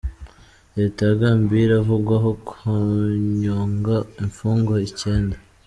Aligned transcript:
Leta 0.77 1.01
ya 1.09 1.15
Gambiya 1.21 1.63
iravugwaho 1.67 2.31
kunyonga 2.47 3.95
imfungwa 4.23 4.75
Icyenda 4.89 5.37